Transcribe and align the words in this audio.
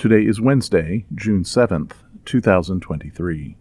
Today 0.00 0.22
is 0.22 0.40
Wednesday, 0.40 1.04
June 1.14 1.42
7th, 1.42 1.92
2023. 2.24 3.58